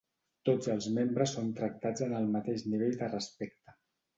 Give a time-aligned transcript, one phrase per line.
[0.49, 3.79] Tots els membres són tractats en el mateix nivell de respecte.